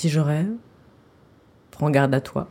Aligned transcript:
Si 0.00 0.08
je 0.08 0.18
rêve, 0.18 0.56
prends 1.70 1.90
garde 1.90 2.14
à 2.14 2.22
toi. 2.22 2.48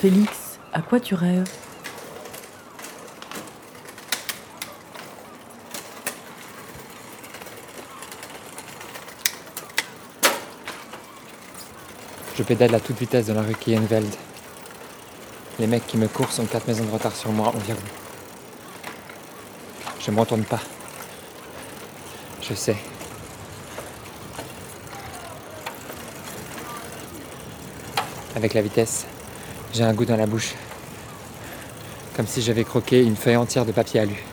Félix, 0.00 0.58
à 0.72 0.80
quoi 0.80 0.98
tu 0.98 1.14
rêves? 1.14 1.44
Je 12.34 12.42
pédale 12.42 12.74
à 12.74 12.80
toute 12.80 12.98
vitesse 12.98 13.26
dans 13.26 13.34
la 13.34 13.42
rue 13.42 13.54
Kienveld. 13.54 14.14
Les 15.58 15.66
mecs 15.66 15.86
qui 15.86 15.98
me 15.98 16.08
courent 16.08 16.32
sont 16.32 16.46
quatre 16.46 16.66
maisons 16.66 16.84
de 16.84 16.90
retard 16.90 17.14
sur 17.14 17.30
moi 17.30 17.48
environ. 17.48 17.78
Je 20.00 20.10
ne 20.10 20.16
me 20.16 20.20
retourne 20.20 20.44
pas. 20.44 20.60
Je 22.40 22.54
sais. 22.54 22.76
Avec 28.34 28.54
la 28.54 28.62
vitesse, 28.62 29.04
j'ai 29.74 29.84
un 29.84 29.92
goût 29.92 30.06
dans 30.06 30.16
la 30.16 30.26
bouche. 30.26 30.54
Comme 32.16 32.26
si 32.26 32.40
j'avais 32.40 32.64
croqué 32.64 33.02
une 33.02 33.16
feuille 33.16 33.36
entière 33.36 33.66
de 33.66 33.72
papier 33.72 34.00
alu. 34.00 34.24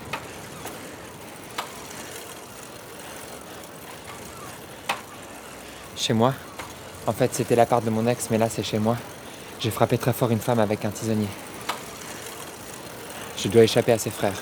Chez 5.97 6.13
moi, 6.13 6.34
en 7.09 7.11
fait, 7.11 7.33
c'était 7.33 7.55
l'appart 7.55 7.83
de 7.83 7.89
mon 7.89 8.05
ex, 8.05 8.27
mais 8.29 8.38
là, 8.38 8.49
c'est 8.49 8.61
chez 8.61 8.77
moi. 8.77 8.95
J'ai 9.59 9.71
frappé 9.71 9.97
très 9.97 10.13
fort 10.13 10.29
une 10.29 10.39
femme 10.39 10.59
avec 10.59 10.85
un 10.85 10.91
tisonnier. 10.91 11.27
Je 13.35 13.47
dois 13.47 13.63
échapper 13.63 13.93
à 13.93 13.97
ses 13.97 14.11
frères. 14.11 14.39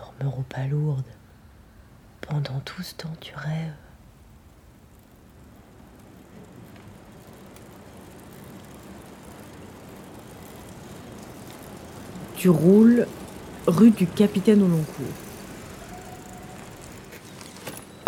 Hé, 0.00 0.22
dormeurons 0.22 0.44
pas 0.48 0.66
lourde. 0.66 1.04
Pendant 2.20 2.60
tout 2.60 2.82
ce 2.82 2.94
temps, 2.94 3.14
tu 3.20 3.34
rêves. 3.34 3.74
Tu 12.36 12.48
roules 12.48 13.06
rue 13.66 13.90
du 13.90 14.06
Capitaine 14.06 14.62
au 14.62 14.68
long 14.68 14.82
cours. 14.82 15.06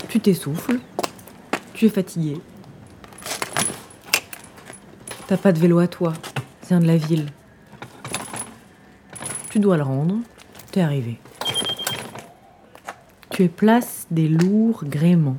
Tu 0.08 0.20
t'essouffles. 0.20 0.78
Tu 1.74 1.86
es 1.86 1.88
fatigué. 1.88 2.40
T'as 5.26 5.36
pas 5.36 5.52
de 5.52 5.58
vélo 5.58 5.78
à 5.78 5.88
toi. 5.88 6.12
C'est 6.62 6.74
un 6.74 6.80
de 6.80 6.86
la 6.86 6.96
ville. 6.96 7.26
Tu 9.50 9.58
dois 9.58 9.76
le 9.76 9.82
rendre. 9.82 10.16
T'es 10.70 10.80
arrivé. 10.80 11.18
Tu 13.32 13.44
es 13.44 13.48
place 13.48 14.06
des 14.10 14.28
lourds 14.28 14.84
gréements. 14.84 15.38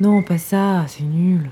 Non, 0.00 0.24
pas 0.24 0.36
ça, 0.36 0.86
c'est 0.88 1.04
nul. 1.04 1.48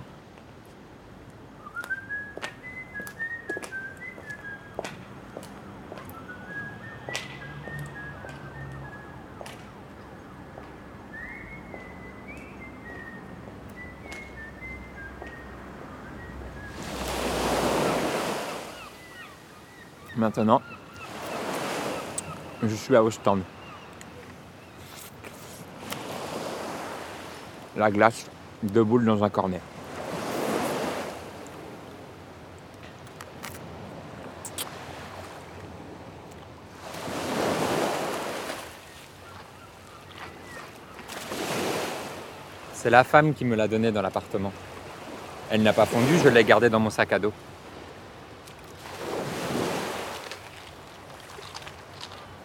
Maintenant, 20.25 20.63
je 22.63 22.75
suis 22.75 22.97
à 22.97 23.05
Ostende. 23.05 23.43
La 27.77 27.91
glace, 27.91 28.31
deux 28.63 28.83
boules 28.83 29.05
dans 29.05 29.23
un 29.23 29.29
cornet. 29.29 29.61
C'est 42.73 42.89
la 42.89 43.05
femme 43.05 43.35
qui 43.35 43.45
me 43.45 43.57
l'a 43.57 43.69
donné 43.69 43.93
dans 43.93 44.01
l'appartement. 44.01 44.55
Elle 45.51 45.63
n'a 45.63 45.75
pas 45.75 45.85
fondu, 45.85 46.19
je 46.19 46.31
l'ai 46.31 46.45
gardée 46.45 46.71
dans 46.71 46.81
mon 46.81 46.89
sac 46.89 47.13
à 47.13 47.19
dos. 47.19 47.35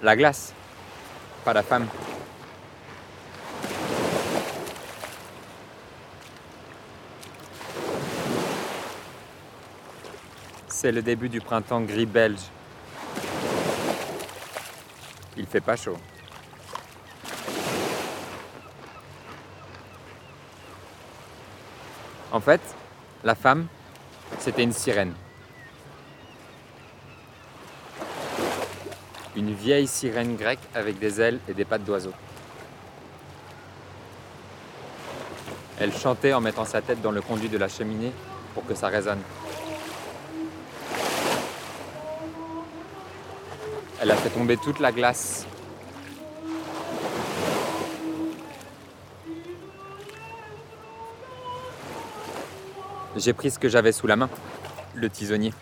la 0.02 0.16
glace, 0.16 0.54
pas 1.44 1.54
la 1.54 1.64
femme. 1.64 1.88
C'est 10.68 10.92
le 10.94 11.02
début 11.02 11.28
du 11.28 11.42
printemps 11.42 11.82
gris 11.82 12.06
belge. 12.06 12.40
Il 15.36 15.46
fait 15.46 15.60
pas 15.60 15.76
chaud. 15.76 15.98
En 22.32 22.40
fait, 22.40 22.62
la 23.24 23.36
femme, 23.36 23.68
c'était 24.40 24.64
une 24.64 24.72
sirène. 24.72 25.14
Une 29.40 29.54
vieille 29.54 29.88
sirène 29.88 30.36
grecque 30.36 30.60
avec 30.76 31.00
des 31.00 31.22
ailes 31.22 31.40
et 31.48 31.54
des 31.54 31.64
pattes 31.64 31.86
d'oiseau. 31.86 32.12
Elle 35.80 35.94
chantait 35.94 36.34
en 36.34 36.42
mettant 36.42 36.66
sa 36.66 36.82
tête 36.82 37.02
dans 37.02 37.12
le 37.12 37.22
conduit 37.22 37.48
de 37.48 37.58
la 37.58 37.70
cheminée 37.70 38.12
pour 38.54 38.66
que 38.66 38.76
ça 38.76 38.90
résonne. 38.90 39.22
Elle 44.02 44.12
a 44.12 44.16
fait 44.18 44.30
tomber 44.30 44.58
toute 44.58 44.82
la 44.82 44.92
glace. 44.92 45.46
J'ai 53.16 53.32
pris 53.32 53.52
ce 53.52 53.60
que 53.60 53.70
j'avais 53.70 53.94
sous 53.94 54.08
la 54.08 54.18
main, 54.18 54.30
le 54.96 55.10
tisonnier. 55.10 55.54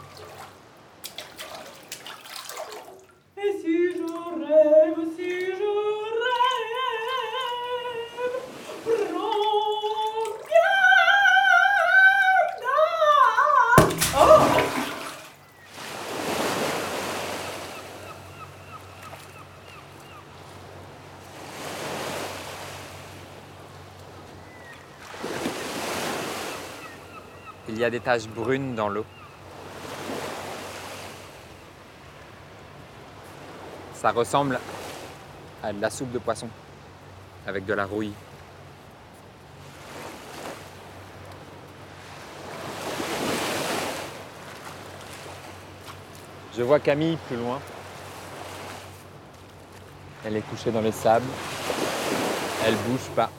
Et 3.40 3.52
si 3.62 3.94
je 3.94 4.04
rêve, 4.04 5.00
si 5.16 5.30
je 5.30 5.72
rêve, 6.24 6.74
prends 9.14 10.28
bien 10.44 10.78
garde. 12.62 13.94
Oh 14.20 14.42
Il 27.70 27.77
y 27.77 27.77
a 27.88 27.90
des 27.90 28.00
taches 28.02 28.28
brunes 28.28 28.76
dans 28.76 28.90
l'eau. 28.90 29.06
Ça 33.94 34.12
ressemble 34.12 34.60
à 35.64 35.72
de 35.72 35.82
la 35.82 35.90
soupe 35.90 36.12
de 36.12 36.20
poisson 36.20 36.50
avec 37.48 37.66
de 37.66 37.74
la 37.74 37.86
rouille. 37.86 38.12
Je 46.58 46.64
vois 46.64 46.82
Camille 46.82 47.18
plus 47.28 47.38
loin. 47.38 47.62
Elle 50.26 50.36
est 50.36 50.42
couchée 50.42 50.72
dans 50.72 50.82
le 50.82 50.92
sable. 50.92 51.26
Elle 52.66 52.76
bouge 52.76 53.10
pas. 53.16 53.30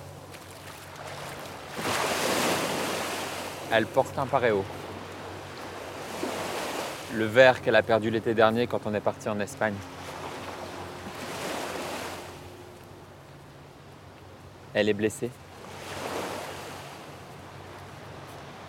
Elle 3.71 3.87
porte 3.87 4.19
un 4.19 4.27
paréo. 4.27 4.65
Le 7.15 7.27
verre 7.27 7.61
qu'elle 7.61 7.77
a 7.77 7.83
perdu 7.83 8.11
l'été 8.11 8.33
dernier 8.33 8.67
quand 8.67 8.81
on 8.87 8.95
est 8.95 9.01
parti 9.01 9.29
en 9.29 9.39
Espagne. 9.41 9.75
Elle 14.73 14.89
est 14.89 14.95
blessée. 14.95 15.31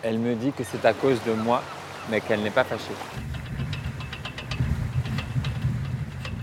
Elle 0.04 0.18
me 0.18 0.36
dit 0.36 0.51
que 0.51 0.63
c'est 0.63 0.86
à 0.86 0.94
cause 0.94 1.22
de 1.24 1.34
moi, 1.34 1.62
mais 2.10 2.19
qu'elle 2.19 2.42
n'est 2.42 2.50
pas 2.50 2.63
fâchée. 2.63 2.95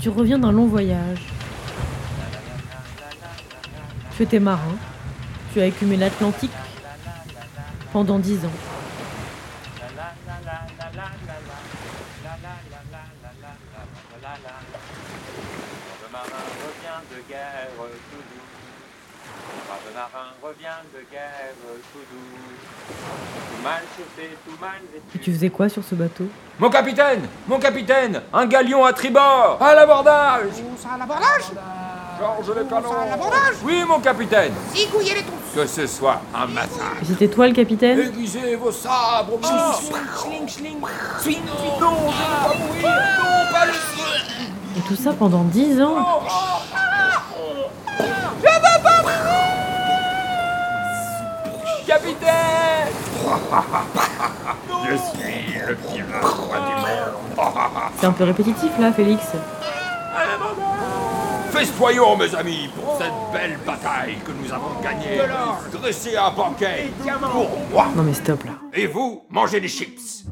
Tu 0.00 0.08
reviens 0.08 0.38
d'un 0.38 0.52
long 0.52 0.66
voyage. 0.66 1.26
Tu 4.16 4.22
étais 4.22 4.40
marin. 4.40 4.76
Tu 5.52 5.60
as 5.60 5.66
écumé 5.66 5.96
l'Atlantique 5.96 6.52
pendant 7.96 8.18
dix 8.18 8.44
ans. 8.44 8.50
Le 16.02 16.12
marin 16.12 16.26
revient 16.60 17.00
de 17.10 17.18
guerre 17.26 17.68
tout 17.78 18.16
doux. 18.18 18.44
Le 19.86 19.94
marin 19.94 20.28
revient 20.42 20.80
de 20.94 21.00
guerre 21.10 21.54
tout 21.90 21.98
doux. 22.12 22.36
Tout 22.86 23.62
mal 23.62 23.82
chauffé, 23.96 24.36
tout 24.44 24.60
mal 24.60 24.70
Et 24.94 24.98
vêtu. 24.98 25.18
tu 25.24 25.32
faisais 25.32 25.48
quoi 25.48 25.70
sur 25.70 25.82
ce 25.82 25.94
bateau? 25.94 26.28
Mon 26.58 26.68
capitaine 26.68 27.22
Mon 27.48 27.58
capitaine 27.58 28.20
Un 28.30 28.44
galion 28.44 28.84
à 28.84 28.92
tribord 28.92 29.56
À 29.58 29.74
l'abordage 29.74 30.50
à 30.92 30.98
l'abordage? 30.98 31.44
Georges 32.18 33.58
Oui, 33.64 33.82
mon 33.86 33.98
capitaine. 34.00 34.52
Zigouillez 34.74 35.14
les 35.14 35.24
Que 35.54 35.66
ce 35.66 35.86
soit 35.86 36.20
un 36.34 36.46
matin. 36.46 36.68
Et 37.00 37.04
c'était 37.04 37.28
toi 37.28 37.46
le 37.46 37.54
capitaine 37.54 38.00
Aiguisez 38.00 38.56
vos 38.56 38.72
sabres, 38.72 39.38
Schling, 39.42 40.48
schling, 40.48 40.76
swing, 41.20 41.38
non, 41.80 42.10
je 42.10 42.16
ne 42.16 42.28
veux 42.28 42.42
pas 42.42 42.54
mourir 42.58 42.88
Non, 43.18 43.52
pas 43.52 43.66
le 43.66 43.72
Et 44.78 44.80
tout 44.88 44.96
ça 44.96 45.12
pendant 45.12 45.42
dix 45.44 45.80
ans. 45.80 45.96
Capitaine. 51.86 52.92
C'est 57.98 58.06
un 58.06 58.12
peu 58.12 58.24
répétitif 58.24 58.70
là, 58.78 58.92
Félix. 58.92 59.22
Festoyons, 61.56 62.18
mes 62.18 62.34
amis, 62.34 62.68
pour 62.74 62.98
cette 62.98 63.32
belle 63.32 63.58
bataille 63.64 64.16
que 64.26 64.30
nous 64.30 64.52
avons 64.52 64.78
gagnée. 64.82 65.18
Dressez 65.72 66.14
un 66.14 66.30
banquet 66.30 66.90
pour 67.32 67.48
moi. 67.70 67.88
Non 67.96 68.02
mais 68.02 68.12
stop 68.12 68.44
là. 68.44 68.52
Et 68.74 68.86
vous, 68.86 69.22
mangez 69.30 69.58
des 69.58 69.68
chips. 69.68 70.26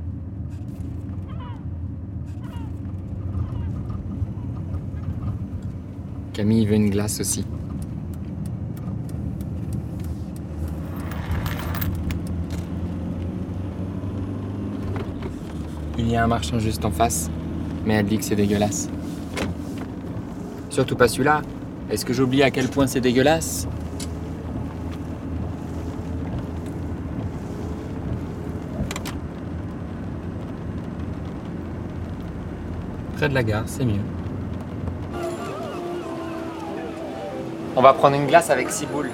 Camille 6.35 6.67
veut 6.67 6.75
une 6.75 6.91
glace 6.91 7.19
aussi. 7.21 7.47
Il 15.97 16.11
y 16.11 16.17
a 16.17 16.25
un 16.25 16.27
marchand 16.27 16.59
juste 16.59 16.85
en 16.85 16.91
face, 16.91 17.31
mais 17.87 17.95
elle 17.95 18.07
dit 18.07 18.19
que 18.19 18.25
c'est 18.25 18.37
dégueulasse. 18.37 18.91
Surtout 20.75 20.97
pas 20.97 21.07
celui-là. 21.07 21.41
Est-ce 21.89 22.05
que 22.05 22.13
j'oublie 22.13 22.43
à 22.43 22.51
quel 22.51 22.67
point 22.67 22.89
c'est 22.89 23.01
dégueulasse? 23.01 23.69
Près 33.17 33.29
de 33.29 33.35
la 33.35 33.45
gare, 33.45 33.63
c'est 33.67 33.85
mieux. 33.85 34.01
On 37.77 37.81
va 37.81 37.93
prendre 37.93 38.17
une 38.17 38.27
glace 38.27 38.51
avec 38.51 38.69
six 38.71 38.87
boules. 38.87 39.13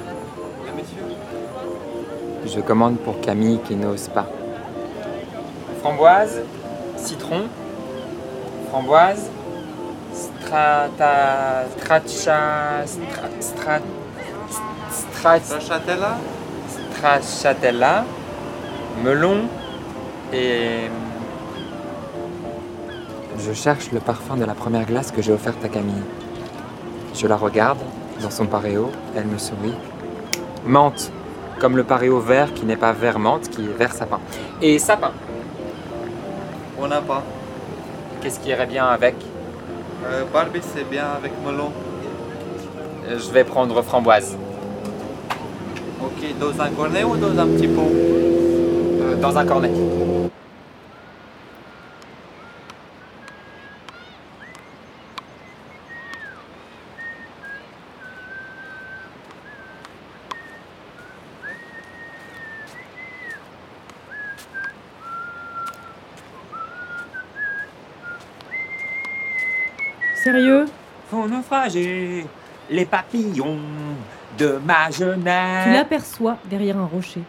Je 2.46 2.60
commande 2.60 2.96
pour 3.00 3.20
Camille 3.20 3.60
qui 3.66 3.76
n'ose 3.76 4.08
pas. 4.08 4.30
Framboise, 5.82 6.40
citron, 6.96 7.42
framboise, 8.70 9.28
strata, 10.50 11.64
stracha, 11.78 12.84
stra, 12.84 13.28
stra, 13.38 13.78
stra, 14.90 15.38
Stracciatella? 15.38 16.18
Stracciatella, 16.96 18.04
melon 19.04 19.48
et... 20.32 20.90
Je 23.38 23.52
cherche 23.54 23.92
le 23.92 24.00
parfum 24.00 24.36
de 24.36 24.44
la 24.44 24.54
première 24.54 24.84
glace 24.86 25.12
que 25.12 25.22
j'ai 25.22 25.32
offerte 25.32 25.64
à 25.64 25.68
Camille. 25.68 26.02
Je 27.14 27.26
la 27.28 27.36
regarde 27.36 27.78
dans 28.20 28.30
son 28.30 28.46
paréo, 28.46 28.90
elle 29.16 29.26
me 29.26 29.38
sourit. 29.38 29.74
Menthe, 30.66 31.12
comme 31.60 31.76
le 31.76 31.84
paréo 31.84 32.18
vert 32.18 32.52
qui 32.54 32.66
n'est 32.66 32.76
pas 32.76 32.92
vert 32.92 33.20
menthe, 33.20 33.48
qui 33.50 33.62
est 33.64 33.78
vert 33.78 33.92
sapin. 33.92 34.18
Et 34.60 34.78
sapin, 34.80 35.12
On 36.76 36.88
n'a 36.88 37.00
pas. 37.00 37.22
qu'est-ce 38.20 38.40
qui 38.40 38.48
irait 38.50 38.66
bien 38.66 38.86
avec? 38.86 39.14
Euh, 40.06 40.24
Barbie, 40.32 40.60
c'est 40.62 40.88
bien 40.88 41.04
avec 41.16 41.32
melon. 41.44 41.70
Euh, 43.08 43.18
Je 43.18 43.30
vais 43.32 43.44
prendre 43.44 43.80
framboise. 43.82 44.36
Ok, 46.02 46.24
dans 46.40 46.62
un 46.62 46.70
cornet 46.70 47.04
ou 47.04 47.16
dans 47.16 47.38
un 47.38 47.46
petit 47.46 47.68
pot? 47.68 47.90
Euh, 47.92 49.16
dans 49.16 49.36
un 49.36 49.44
cornet. 49.44 49.70
Sérieux? 70.30 70.66
Font 71.10 71.26
naufrager 71.26 72.24
les 72.70 72.84
papillons 72.84 73.58
de 74.38 74.60
ma 74.64 74.86
Tu 74.90 74.98
jeunesse. 75.00 75.74
l'aperçois 75.74 76.36
derrière 76.48 76.78
un 76.78 76.86
rocher. 76.86 77.22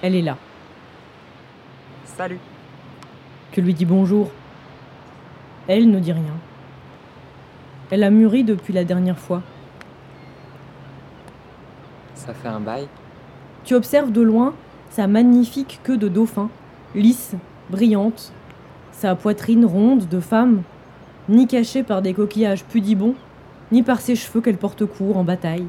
Elle 0.00 0.14
est 0.14 0.22
là. 0.22 0.36
Salut. 2.04 2.38
Tu 3.50 3.60
lui 3.60 3.74
dis 3.74 3.84
bonjour. 3.84 4.30
Elle 5.66 5.90
ne 5.90 5.98
dit 5.98 6.12
rien. 6.12 6.36
Elle 7.90 8.04
a 8.04 8.10
mûri 8.10 8.44
depuis 8.44 8.72
la 8.72 8.84
dernière 8.84 9.18
fois. 9.18 9.42
Ça 12.14 12.34
fait 12.34 12.48
un 12.48 12.60
bail? 12.60 12.86
Tu 13.64 13.74
observes 13.74 14.12
de 14.12 14.20
loin 14.20 14.54
sa 14.90 15.08
magnifique 15.08 15.80
queue 15.82 15.98
de 15.98 16.06
dauphin, 16.08 16.50
lisse, 16.94 17.34
brillante, 17.68 18.32
sa 18.92 19.16
poitrine 19.16 19.64
ronde 19.64 20.08
de 20.08 20.20
femme, 20.20 20.62
ni 21.28 21.46
cachée 21.46 21.82
par 21.82 22.02
des 22.02 22.14
coquillages 22.14 22.64
pudibons, 22.64 23.14
ni 23.70 23.82
par 23.82 24.00
ses 24.00 24.16
cheveux 24.16 24.40
qu'elle 24.40 24.56
porte 24.56 24.86
court 24.86 25.16
en 25.16 25.24
bataille. 25.24 25.66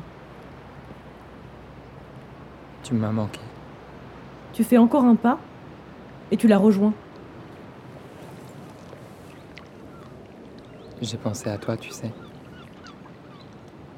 Tu 2.83 2.93
m'as 2.93 3.11
manqué. 3.11 3.41
Tu 4.53 4.63
fais 4.63 4.77
encore 4.77 5.03
un 5.03 5.15
pas 5.15 5.39
et 6.31 6.37
tu 6.37 6.47
la 6.47 6.57
rejoins. 6.57 6.93
J'ai 11.01 11.17
pensé 11.17 11.49
à 11.49 11.57
toi, 11.57 11.77
tu 11.77 11.91
sais. 11.91 12.11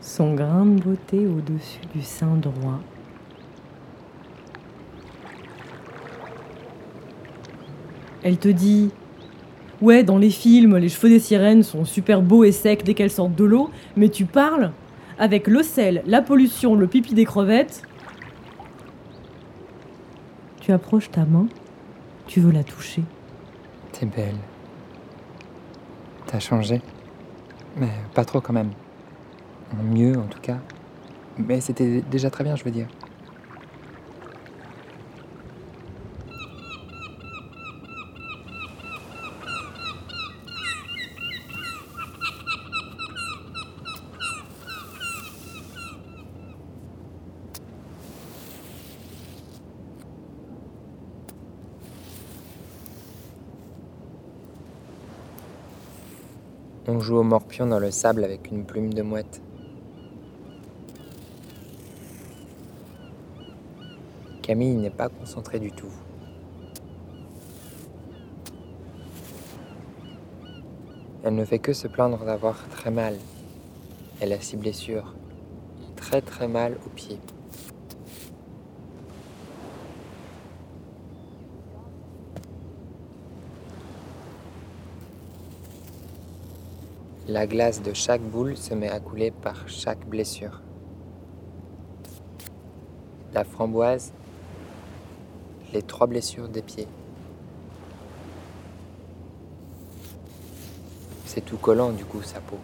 Son 0.01 0.33
grain 0.33 0.65
de 0.65 0.81
beauté 0.81 1.25
au-dessus 1.25 1.79
du 1.93 2.01
sein 2.01 2.35
droit. 2.35 2.79
Elle 8.23 8.37
te 8.37 8.49
dit 8.49 8.91
Ouais, 9.81 10.03
dans 10.03 10.19
les 10.19 10.29
films, 10.29 10.77
les 10.77 10.89
cheveux 10.89 11.09
des 11.09 11.19
sirènes 11.19 11.63
sont 11.63 11.85
super 11.85 12.21
beaux 12.21 12.43
et 12.43 12.51
secs 12.51 12.83
dès 12.83 12.93
qu'elles 12.93 13.11
sortent 13.11 13.35
de 13.35 13.43
l'eau, 13.43 13.71
mais 13.95 14.09
tu 14.09 14.25
parles 14.25 14.71
avec 15.17 15.47
le 15.47 15.63
sel, 15.63 16.03
la 16.05 16.21
pollution, 16.21 16.75
le 16.75 16.85
pipi 16.85 17.15
des 17.15 17.25
crevettes. 17.25 17.81
Tu 20.59 20.71
approches 20.71 21.09
ta 21.09 21.25
main, 21.25 21.47
tu 22.27 22.39
veux 22.41 22.51
la 22.51 22.63
toucher. 22.63 23.01
T'es 23.91 24.05
belle. 24.05 24.37
T'as 26.27 26.39
changé. 26.39 26.81
Mais 27.75 27.89
pas 28.13 28.23
trop 28.23 28.39
quand 28.39 28.53
même. 28.53 28.71
Mieux 29.83 30.17
en 30.17 30.27
tout 30.27 30.41
cas. 30.41 30.57
Mais 31.37 31.59
c'était 31.59 32.01
déjà 32.01 32.29
très 32.29 32.43
bien, 32.43 32.55
je 32.55 32.63
veux 32.63 32.71
dire. 32.71 32.87
On 56.93 56.99
joue 56.99 57.15
au 57.15 57.23
morpion 57.23 57.67
dans 57.67 57.79
le 57.79 57.89
sable 57.89 58.21
avec 58.25 58.51
une 58.51 58.65
plume 58.65 58.93
de 58.93 59.01
mouette. 59.01 59.41
Camille 64.41 64.75
n'est 64.75 64.89
pas 64.89 65.07
concentrée 65.07 65.59
du 65.59 65.71
tout. 65.71 65.93
Elle 71.23 71.35
ne 71.35 71.45
fait 71.45 71.59
que 71.59 71.71
se 71.71 71.87
plaindre 71.87 72.25
d'avoir 72.25 72.67
très 72.67 72.91
mal. 72.91 73.15
Elle 74.19 74.33
a 74.33 74.41
six 74.41 74.57
blessures. 74.57 75.15
Très 75.95 76.21
très 76.21 76.49
mal 76.49 76.77
aux 76.85 76.89
pieds. 76.89 77.21
La 87.33 87.47
glace 87.47 87.81
de 87.81 87.93
chaque 87.93 88.21
boule 88.21 88.57
se 88.57 88.73
met 88.73 88.89
à 88.89 88.99
couler 88.99 89.31
par 89.31 89.69
chaque 89.69 90.05
blessure. 90.05 90.59
La 93.31 93.45
framboise, 93.45 94.11
les 95.71 95.81
trois 95.81 96.07
blessures 96.07 96.49
des 96.49 96.61
pieds. 96.61 96.89
C'est 101.25 101.39
tout 101.39 101.55
collant 101.55 101.93
du 101.93 102.03
coup 102.03 102.21
sa 102.21 102.41
peau. 102.41 102.57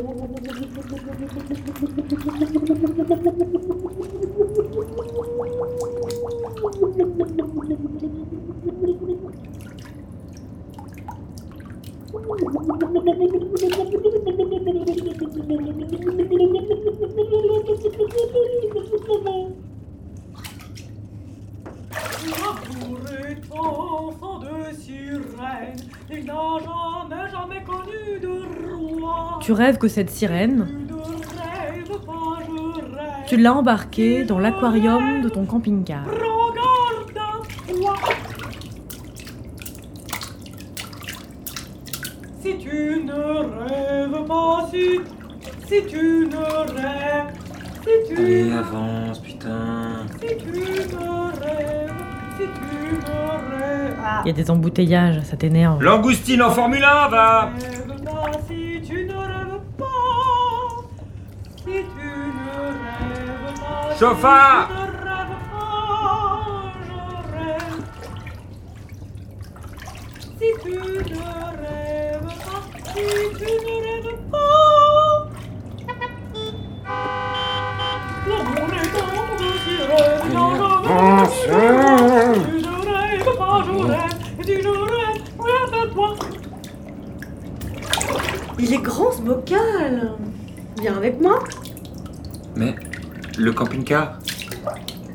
Terima 0.00 0.16
kasih! 0.16 0.60
Tu 29.50 29.54
rêves 29.54 29.78
que 29.78 29.88
cette 29.88 30.10
sirène, 30.10 30.68
Tu 30.86 30.92
ne 30.94 30.98
rêves 31.00 32.06
pas, 32.06 32.38
je 32.46 32.94
rêve. 32.94 33.26
tu 33.26 33.36
l'as 33.36 33.52
embarquée 33.52 34.22
dans 34.22 34.38
l'aquarium 34.38 35.22
de 35.22 35.28
ton 35.28 35.44
camping-car. 35.44 36.04
Regarde 36.06 37.16
à 37.16 37.72
toi. 37.72 37.94
Si 42.40 42.58
tu 42.58 43.02
ne 43.04 43.12
rêves 43.64 44.24
pas, 44.28 44.68
si, 44.70 45.00
si 45.66 45.84
tu 45.88 46.28
ne 46.30 46.36
rêves, 46.72 47.34
si 47.82 48.14
tu 48.14 48.20
Allez, 48.20 48.44
ne 48.44 48.56
avance, 48.56 49.18
putain. 49.18 50.06
Si 50.20 50.36
tu 50.36 50.46
me 50.46 51.22
rêves, 51.40 51.92
si 52.38 52.44
tu 52.44 52.94
me 52.94 53.56
rêves, 53.58 53.96
ah, 54.00 54.22
Il 54.24 54.28
y 54.28 54.30
a 54.30 54.34
des 54.34 54.48
embouteillages, 54.48 55.20
ça 55.22 55.36
t'énerve. 55.36 55.82
Langoustine 55.82 56.40
en 56.40 56.50
Formule 56.50 56.84
1, 56.84 57.08
va 57.08 57.50
Chauffard 64.00 64.70
si 70.38 70.46
tu 70.62 70.70
ne 70.70 70.78
rêves 71.60 72.24
pas, 72.46 72.62
tu 72.94 73.02
ne 73.02 73.44
rêves 73.84 74.20
pas. 74.30 75.28
Il 88.58 88.72
est 88.72 88.78
grand 88.78 89.12
ce 89.12 89.20
bocal. 89.20 90.16
Viens 90.80 90.96
avec 90.96 91.20
moi 91.20 91.40
le 93.40 93.52
camping-car 93.52 94.18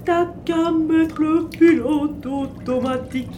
T'as 0.03 0.25
qu'à 0.43 0.71
mettre 0.71 1.21
le 1.21 1.47
pilote 1.47 2.25
automatique. 2.25 3.29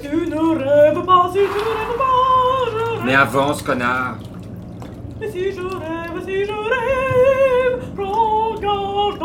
Tu 0.00 0.16
ne 0.28 0.56
rêves 0.56 1.04
pas, 1.04 1.30
si 1.32 1.38
tu 1.38 1.44
ne 1.44 1.48
rêves 1.48 1.96
pas, 1.98 2.70
je 2.70 2.76
rêve. 2.96 3.04
Mais 3.04 3.14
avance, 3.14 3.62
connard 3.62 4.18
Et 5.20 5.30
si 5.30 5.52
je 5.52 5.60
rêve, 5.60 6.24
si 6.24 6.44
je 6.44 6.52
rêve, 6.52 7.82
regarde 7.96 9.18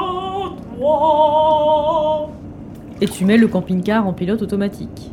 toi. 0.77 2.30
Et 3.00 3.08
tu 3.08 3.25
mets 3.25 3.38
le 3.38 3.48
camping-car 3.48 4.08
en 4.08 4.13
pilote 4.13 4.42
automatique. 4.42 5.12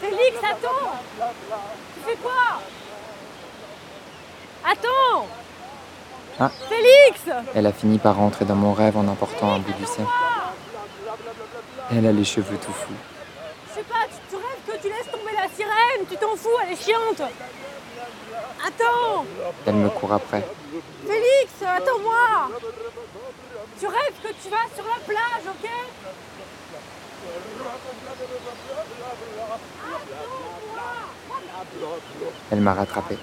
Félix, 0.00 0.36
attends. 0.38 0.92
Tu 1.94 2.10
fais 2.10 2.16
quoi? 2.16 2.60
Attends. 4.64 5.26
Ah. 6.40 6.50
Félix. 6.68 7.20
Elle 7.54 7.66
a 7.66 7.72
fini 7.72 7.98
par 7.98 8.16
rentrer 8.16 8.44
dans 8.44 8.54
mon 8.54 8.72
rêve 8.72 8.96
en 8.96 9.06
emportant 9.06 9.54
un 9.54 9.58
bout 9.58 9.72
du 9.72 9.86
sein. 9.86 10.06
Elle 11.90 12.06
a 12.06 12.12
les 12.12 12.24
cheveux 12.24 12.58
tout 12.58 12.72
fous. 12.72 12.92
Je 13.70 13.74
sais 13.74 13.84
pas, 13.84 14.04
tu, 14.06 14.16
tu 14.30 14.36
rêves 14.36 14.76
que 14.76 14.82
tu 14.82 14.88
laisses 14.88 15.10
tomber 15.10 15.32
la 15.34 15.48
sirène, 15.48 16.06
tu 16.08 16.16
t'en 16.16 16.36
fous, 16.36 16.50
elle 16.62 16.72
est 16.72 16.82
chiante. 16.82 17.22
Attends. 18.66 19.24
Elle 19.66 19.74
me 19.74 19.88
court 19.88 20.12
après. 20.12 20.46
Félix, 21.06 21.52
attends-moi. 21.66 22.50
Tu 23.80 23.86
rêves 23.86 24.14
que 24.22 24.28
tu 24.28 24.50
vas 24.50 24.66
sur 24.74 24.84
la 24.84 25.00
plage, 25.06 25.46
ok? 25.46 25.70
Elle 32.50 32.60
m'a 32.60 32.74
rattrapé. 32.74 33.18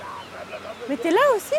Mais 0.88 0.97
t'es 0.97 1.12
là 1.12 1.21
aussi? 1.35 1.55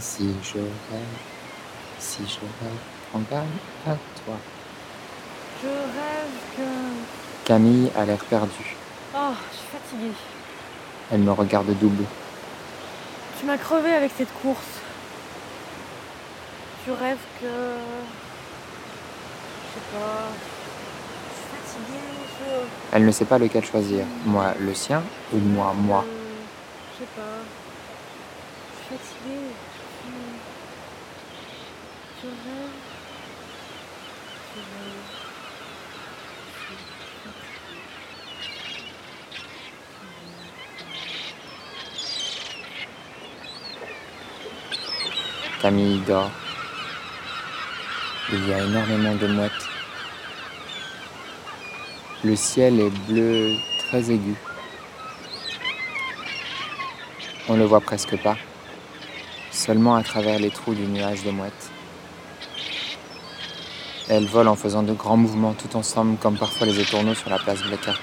Si 0.00 0.34
je 0.42 0.58
rêve, 0.58 1.18
si 1.98 2.22
je 2.26 2.40
rêve, 2.40 2.78
prends 3.10 3.20
garde 3.30 3.46
à 3.86 3.90
toi. 4.24 4.36
Je 5.62 5.68
rêve 5.68 6.56
que... 6.56 7.44
Camille 7.44 7.90
a 7.96 8.04
l'air 8.04 8.24
perdue. 8.24 8.76
Oh, 9.14 9.32
je 9.52 9.56
suis 9.56 9.66
fatiguée. 9.72 10.14
Elle 11.12 11.20
me 11.20 11.32
regarde 11.32 11.68
double. 11.78 12.04
Tu 13.38 13.46
m'as 13.46 13.58
crevé 13.58 13.92
avec 13.92 14.12
cette 14.16 14.32
course. 14.42 14.80
Tu 16.84 16.90
rêves 16.92 17.18
que... 17.40 17.46
Je 19.74 19.80
sais 19.80 19.86
pas... 19.92 20.30
Je 21.30 21.34
suis 21.34 21.48
fatiguée, 21.50 22.06
je... 22.38 22.96
Elle 22.96 23.04
ne 23.04 23.10
sait 23.10 23.24
pas 23.24 23.38
lequel 23.38 23.64
choisir. 23.64 24.04
Moi, 24.24 24.54
le 24.60 24.72
sien 24.72 25.02
ou 25.32 25.38
moi, 25.38 25.72
moi. 25.76 26.04
Je 26.92 26.98
sais 27.00 27.10
pas. 27.16 27.22
Je 28.70 28.84
suis 28.86 28.96
fatiguée. 28.96 29.50
Je, 30.04 30.10
je 32.22 32.26
rêve. 32.28 32.70
Je 34.54 34.60
rêve. 34.60 35.02
Camille 45.60 46.00
dort. 46.06 46.30
Il 48.32 48.48
y 48.48 48.54
a 48.54 48.64
énormément 48.64 49.14
de 49.16 49.26
mouettes. 49.26 49.52
Le 52.24 52.34
ciel 52.34 52.80
est 52.80 52.90
bleu 53.06 53.54
très 53.80 54.10
aigu. 54.10 54.34
On 57.50 57.56
le 57.56 57.64
voit 57.64 57.82
presque 57.82 58.16
pas, 58.22 58.36
seulement 59.50 59.94
à 59.94 60.02
travers 60.02 60.38
les 60.38 60.50
trous 60.50 60.72
du 60.72 60.86
nuage 60.86 61.22
de 61.22 61.30
mouettes. 61.30 61.70
Elles 64.08 64.26
volent 64.26 64.52
en 64.52 64.56
faisant 64.56 64.82
de 64.82 64.94
grands 64.94 65.18
mouvements 65.18 65.52
tout 65.52 65.76
ensemble, 65.76 66.16
comme 66.16 66.38
parfois 66.38 66.66
les 66.66 66.80
étourneaux 66.80 67.14
sur 67.14 67.28
la 67.28 67.38
place 67.38 67.62
Blackheart. 67.62 68.00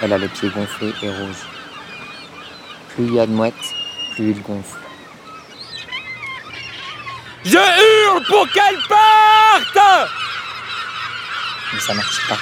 Elle 0.00 0.14
a 0.14 0.18
les 0.18 0.28
pieds 0.28 0.48
gonflés 0.48 0.94
et 1.02 1.10
rouges. 1.10 1.46
Plus 2.88 3.04
il 3.04 3.14
y 3.14 3.20
a 3.20 3.26
de 3.26 3.32
mouettes, 3.32 3.74
plus 4.14 4.30
il 4.30 4.42
gonfle. 4.42 4.87
Je 7.44 7.56
hurle 7.56 8.24
pour 8.26 8.48
qu'elle 8.52 8.78
parte 8.88 10.08
mais 11.72 11.80
ça 11.80 11.94
marche 11.94 12.28
pas. 12.28 12.38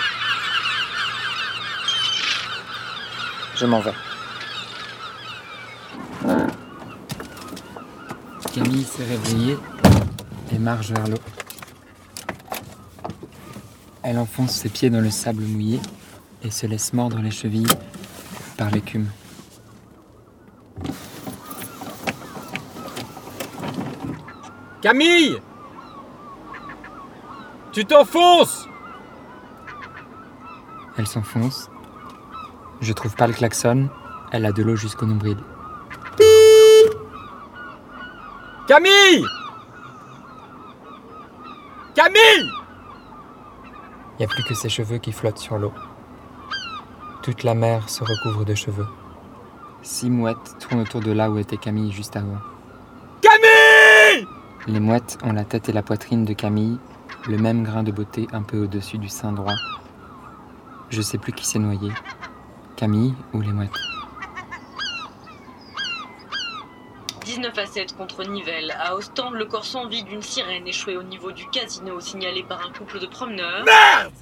Je 3.57 3.67
m'en 3.67 3.81
vais. 3.81 3.93
Camille 8.55 8.85
s'est 8.85 9.05
réveillée 9.05 9.59
et 10.53 10.59
marche 10.59 10.91
vers 10.91 11.07
l'eau. 11.09 11.19
Elle 14.03 14.19
enfonce 14.19 14.53
ses 14.53 14.69
pieds 14.69 14.91
dans 14.91 15.01
le 15.01 15.11
sable 15.11 15.43
mouillé 15.43 15.81
et 16.43 16.51
se 16.51 16.67
laisse 16.67 16.93
mordre 16.93 17.19
les 17.19 17.31
chevilles 17.31 17.67
par 18.57 18.71
l'écume. 18.71 19.09
Camille 24.87 25.43
Tu 27.73 27.85
t'enfonces 27.85 28.69
Elle 30.97 31.09
s'enfonce. 31.09 31.69
Je 32.81 32.93
trouve 32.93 33.17
pas 33.17 33.27
le 33.27 33.33
klaxon. 33.33 33.89
Elle 34.31 34.47
a 34.47 34.53
de 34.53 34.63
l'eau 34.63 34.77
jusqu'au 34.77 35.07
nombril. 35.07 35.39
Camille 38.69 39.27
Camille 41.97 42.53
Il 44.13 44.19
n'y 44.21 44.25
a 44.25 44.29
plus 44.29 44.45
que 44.45 44.55
ses 44.55 44.69
cheveux 44.69 44.99
qui 44.99 45.11
flottent 45.11 45.39
sur 45.39 45.59
l'eau. 45.59 45.73
Toute 47.23 47.43
la 47.43 47.55
mer 47.55 47.89
se 47.89 48.05
recouvre 48.05 48.45
de 48.45 48.55
cheveux. 48.55 48.87
Six 49.83 50.11
mouettes 50.11 50.59
tournent 50.61 50.83
autour 50.83 51.01
de 51.01 51.11
là 51.11 51.29
où 51.29 51.39
était 51.39 51.57
Camille 51.57 51.91
juste 51.91 52.15
avant. 52.15 52.39
Les 54.69 54.81
mouettes 54.81 55.19
ont 55.23 55.33
la 55.33 55.45
tête 55.45 55.69
et 55.69 55.73
la 55.73 55.83
poitrine 55.83 56.25
de 56.25 56.33
Camille, 56.33 56.79
le 57.29 57.39
même 57.39 57.63
grain 57.63 57.85
de 57.85 57.93
beauté 57.93 58.27
un 58.33 58.43
peu 58.43 58.65
au-dessus 58.65 58.99
du 58.99 59.09
sein 59.09 59.31
droit. 59.31 59.55
Je 60.91 61.01
sais 61.03 61.19
plus 61.19 61.33
qui 61.33 61.47
s'est 61.47 61.61
noyé. 61.61 61.93
Camille 62.75 63.15
ou 63.33 63.41
les 63.41 63.53
mouettes 63.53 63.71
19 67.25 67.57
à 67.57 67.67
7 67.67 67.97
contre 67.97 68.25
Nivelles. 68.25 68.75
À 68.81 68.97
Ostende, 68.97 69.35
le 69.35 69.45
corps 69.45 69.65
sans 69.65 69.87
vie 69.87 70.03
d'une 70.03 70.23
sirène 70.23 70.67
échouée 70.67 70.97
au 70.97 71.03
niveau 71.05 71.31
du 71.31 71.49
casino 71.51 72.01
signalé 72.01 72.43
par 72.43 72.67
un 72.67 72.73
couple 72.73 72.99
de 72.99 73.07
promeneurs. 73.07 73.65
Merde 73.65 74.13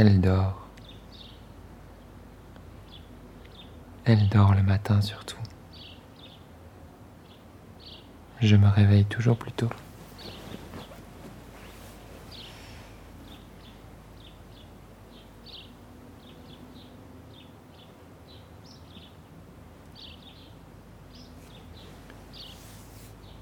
Elle 0.00 0.20
dort. 0.20 0.68
Elle 4.04 4.28
dort 4.28 4.54
le 4.54 4.62
matin 4.62 5.00
surtout. 5.00 5.36
Je 8.40 8.54
me 8.54 8.68
réveille 8.68 9.06
toujours 9.06 9.36
plus 9.36 9.50
tôt. 9.50 9.68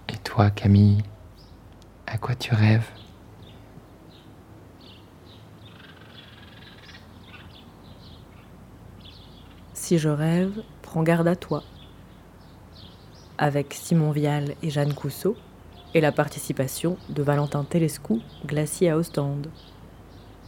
Et 0.09 0.17
toi, 0.25 0.49
Camille, 0.49 1.03
à 2.07 2.17
quoi 2.17 2.35
tu 2.35 2.55
rêves? 2.55 2.96
Si 9.87 9.99
je 9.99 10.09
rêve, 10.09 10.65
prends 10.83 11.05
garde 11.05 11.29
à 11.29 11.37
toi. 11.37 11.63
Avec 13.39 13.73
Simon 13.73 14.11
Vial 14.11 14.57
et 14.61 14.69
Jeanne 14.69 14.95
Cousseau, 14.95 15.37
et 15.95 16.01
la 16.01 16.11
participation 16.11 16.97
de 17.09 17.23
Valentin 17.23 17.63
Telescou, 17.63 18.21
glacier 18.45 18.91
à 18.91 18.97
Ostende. 18.97 19.47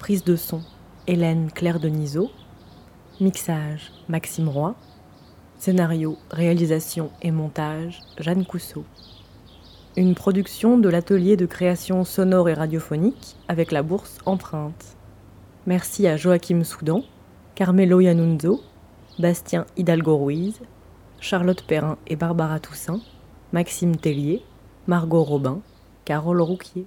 Prise 0.01 0.25
de 0.25 0.35
son, 0.35 0.63
Hélène 1.07 1.53
Claire 1.53 1.79
Denisot. 1.79 2.33
Mixage, 3.21 3.93
Maxime 4.09 4.49
Roy. 4.49 4.75
Scénario, 5.57 6.19
réalisation 6.33 7.13
et 7.23 7.31
montage, 7.31 8.01
Jeanne 8.19 8.45
Cousseau. 8.45 8.85
une 9.97 10.17
production 10.17 10.79
de 10.79 10.89
l'atelier 10.89 11.37
de 11.37 11.47
création 11.47 12.03
sonore 12.03 12.49
et 12.49 12.55
radiophonique 12.55 13.37
avec 13.47 13.71
la 13.71 13.85
bourse 13.85 14.19
Empreinte. 14.27 14.97
Merci 15.65 16.09
à 16.09 16.17
Joachim 16.17 16.65
Soudan, 16.65 17.05
Carmelo 17.55 18.01
Yanunzo, 18.01 18.65
Bastien 19.19 19.67
Hidalgo-Ruiz, 19.77 20.61
Charlotte 21.21 21.63
Perrin 21.63 21.99
et 22.07 22.15
Barbara 22.15 22.61
Toussaint, 22.61 23.01
Maxime 23.53 23.97
Tellier, 23.97 24.45
Margot 24.87 25.25
Robin, 25.25 25.61
Carole 26.05 26.41
Rouquier. 26.41 26.87